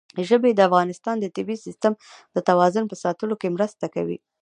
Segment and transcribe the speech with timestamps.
[0.27, 1.93] ژبې د افغانستان د طبعي سیسټم
[2.35, 4.17] د توازن په ساتلو کې مرسته کوي.